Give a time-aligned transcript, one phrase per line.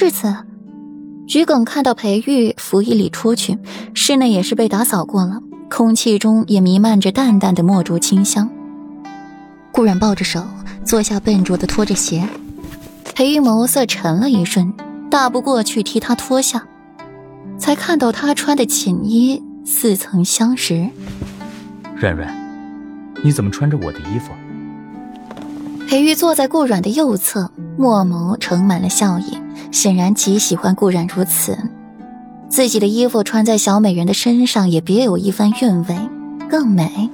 [0.00, 0.32] 世子。
[1.26, 3.58] 桔梗看到裴玉拂衣里出去，
[3.94, 8.48] 室内也是被打扫过了，空气中也弥漫着淡淡的墨竹清香。
[9.72, 10.44] 顾然抱着手
[10.84, 12.28] 坐下，笨拙的拖着鞋。
[13.12, 14.72] 裴玉眸色沉了一瞬，
[15.10, 16.64] 大步过去替他脱下，
[17.58, 20.88] 才看到他穿的寝衣似曾相识。
[21.96, 22.32] 软软，
[23.24, 24.30] 你怎么穿着我的衣服？
[25.88, 29.36] 裴玉坐在顾软的右侧，墨眸盛满了笑意。
[29.70, 31.58] 显然极喜欢顾然如此，
[32.48, 35.96] 自己的衣服穿在小美人的身上也别有一番韵味，
[36.48, 37.10] 更美。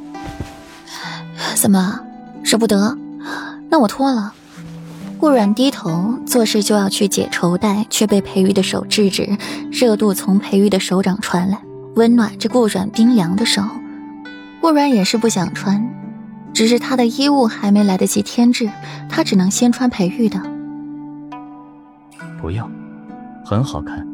[1.54, 2.00] 怎么
[2.42, 2.96] 舍不得？
[3.68, 4.32] 那我脱了。
[5.18, 9.36] 顾然低头做事就要去解绸带，却被裴玉的手制止。
[9.70, 11.58] 热度从裴玉的手掌传来，
[11.96, 13.62] 温暖着顾然冰凉的手。
[14.60, 15.82] 顾然也是不想穿，
[16.52, 18.70] 只是他的衣物还没来得及添置，
[19.08, 20.40] 他只能先穿裴玉的。
[22.40, 22.70] 不要，
[23.44, 24.06] 很好看。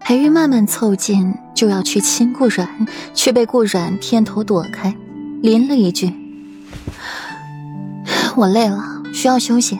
[0.00, 2.68] 裴玉慢慢凑近，就要去亲顾软，
[3.14, 4.94] 却被顾软偏头躲开，
[5.42, 6.12] 淋了一句
[8.36, 9.78] ：“我累了，需要休息，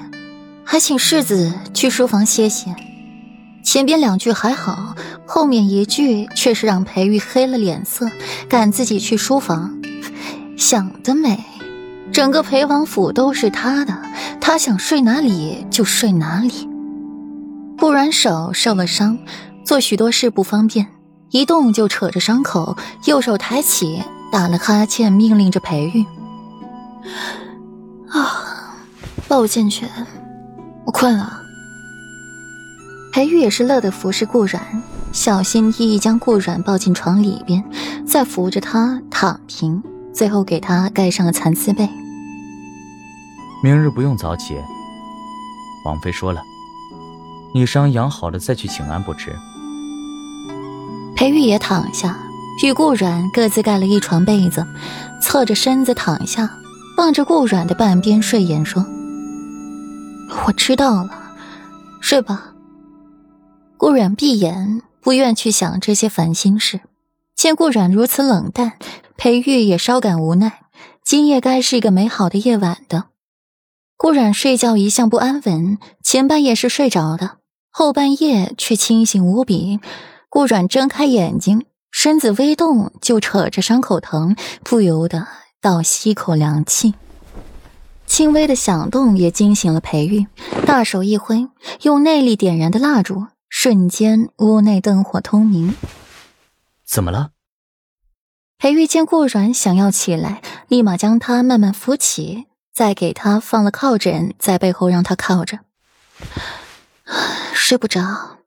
[0.64, 2.74] 还请世子去书房歇歇。”
[3.62, 4.94] 前边两句还好，
[5.26, 8.10] 后面一句却是让裴玉黑了脸色，
[8.48, 9.78] 赶自己去书房。
[10.56, 11.42] 想得美，
[12.12, 13.94] 整个裴王府都是他的，
[14.40, 16.68] 他想睡哪里就睡哪里。
[17.84, 19.18] 顾然手受了伤，
[19.62, 20.86] 做许多事不方便，
[21.32, 26.02] 一动就扯着伤口，右手抬起，打了哈欠，命令着裴玉
[28.08, 28.78] ：“啊，
[29.28, 29.86] 抱我进去，
[30.86, 31.42] 我困了。”
[33.12, 34.62] 裴玉也是乐得服侍顾然，
[35.12, 37.62] 小心翼翼将顾然抱进床里边，
[38.06, 41.86] 再扶着他躺平，最后给他盖上了蚕丝被。
[43.62, 44.56] 明日不用早起，
[45.84, 46.40] 王妃说了。
[47.54, 49.34] 你伤养好了再去请安不迟。
[51.14, 52.18] 裴玉也躺下，
[52.64, 54.66] 与顾软各自盖了一床被子，
[55.22, 56.50] 侧着身子躺下，
[56.96, 58.84] 望着顾软的半边睡眼说
[60.46, 61.36] ：“我知道了，
[62.00, 62.52] 睡吧。”
[63.78, 66.80] 顾软闭眼，不愿去想这些烦心事。
[67.36, 68.72] 见顾软如此冷淡，
[69.16, 70.64] 裴玉也稍感无奈。
[71.04, 73.04] 今夜该是一个美好的夜晚的。
[73.96, 77.38] 顾软睡觉一向不安稳，前半夜是睡着的。
[77.76, 79.80] 后半夜却清醒无比，
[80.28, 85.26] 顾软睁开眼睛，身子微动，就扯着伤口疼，不由得
[85.60, 86.94] 倒吸一口凉气。
[88.06, 90.28] 轻微的响动也惊醒了裴玉，
[90.64, 91.48] 大手一挥，
[91.82, 95.74] 用内力点燃的蜡烛，瞬间屋内灯火通明。
[96.86, 97.30] 怎么了？
[98.56, 105.58] 裴玉见顾软想要起来，立马将他慢慢扶起，再给他放了靠枕在背后，让他靠着。
[107.56, 108.40] 睡不着，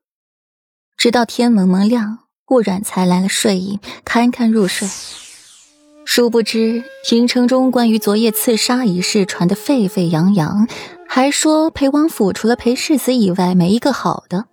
[0.96, 4.86] 直到天蒙蒙亮，顾然才来了睡意，堪堪入睡。
[6.04, 10.68] 殊不知，平城中关于昨夜刺杀一事传得沸沸扬扬，
[11.08, 14.44] 还说裴王府除了裴世子以外没一个好的。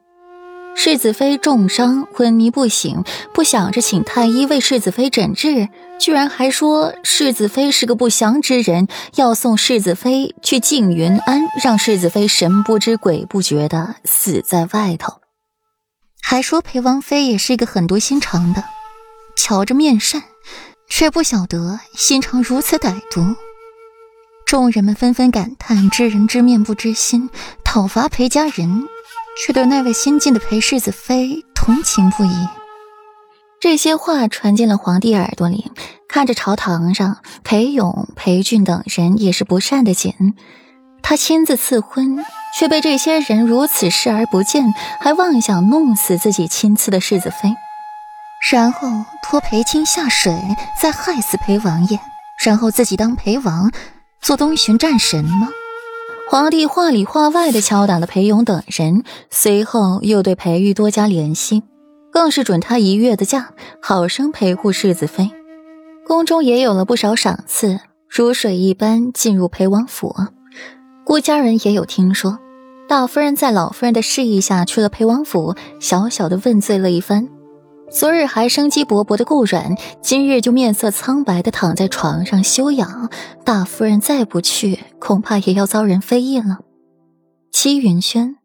[0.77, 3.03] 世子妃重伤昏迷不醒，
[3.33, 5.69] 不想着请太医为世子妃诊治，
[5.99, 15.21] 居然还说世子妃是个不祥之人，要送世子妃去静云庵，让世子妃神不知鬼不觉的死在外头。
[16.21, 18.63] 还说裴王妃也是一个狠毒心肠的，
[19.35, 20.23] 瞧着面善，
[20.89, 23.35] 却不晓得心肠如此歹毒。
[24.45, 27.29] 众人们纷纷感叹：知人知面不知心，
[27.63, 28.87] 讨伐裴家人，
[29.37, 32.47] 却对那位新晋的裴世子妃同情不已。
[33.59, 35.71] 这些话传进了皇帝耳朵里，
[36.07, 40.35] 看着朝堂上裴勇、裴俊等人也是不善的紧。
[41.01, 42.23] 他亲自赐婚，
[42.57, 47.55] 却被这些人如此视而不见，还妄想弄死自己亲赐的世子妃，
[48.51, 50.35] 然后拖裴青下水，
[50.81, 51.99] 再害死裴王爷，
[52.43, 53.71] 然后自己当裴王，
[54.21, 55.49] 做东巡战神吗？
[56.27, 61.61] 皇帝话里话外的敲打了裴勇等人，随后又对裴玉多加怜惜。
[62.11, 63.51] 更是准他一月的假，
[63.81, 65.29] 好生陪护世子妃。
[66.07, 67.79] 宫中也有了不少赏赐，
[68.09, 70.15] 如水一般进入裴王府。
[71.03, 72.39] 顾家人也有听说，
[72.87, 77.27] 大夫人在老夫人的示意下去了裴王府，小小的问罪了一番。
[77.91, 83.09] 昨日还生机勃勃的顾软，今日就面色苍白的躺在床上休养。
[83.43, 86.59] 大夫人再不去，恐怕也要遭人非议了。
[87.51, 88.37] 戚云轩，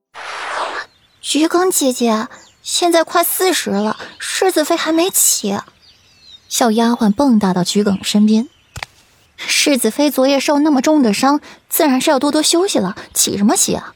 [1.21, 2.29] 菊梗姐姐。
[2.63, 5.59] 现在快四时了，世子妃还没起。
[6.49, 8.49] 小丫鬟蹦跶到桔梗身边。
[9.37, 11.41] 世子妃昨夜受那么重的伤，
[11.71, 12.95] 自然是要多多休息了。
[13.15, 13.95] 起什么起啊？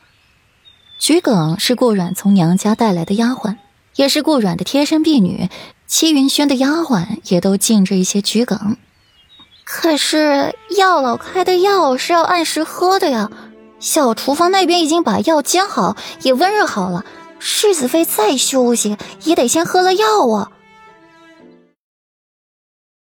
[0.98, 3.56] 桔梗是顾阮从娘家带来的丫鬟，
[3.96, 5.48] 也是顾阮的贴身婢女。
[5.86, 8.76] 戚云轩的丫鬟也都尽着一些桔梗。
[9.64, 13.30] 可是药老开的药是要按时喝的呀。
[13.80, 17.04] 小厨房那边已经把药煎好，也温热好了。
[17.38, 20.50] 世子妃再休息，也得先喝了药啊。